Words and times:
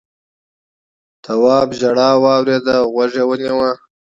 تواب 1.23 1.67
ژړا 1.79 2.09
واورېده 2.23 2.73
او 2.81 2.87
غوږ 2.93 3.11
یې 3.19 3.23
ونيو. 3.27 3.69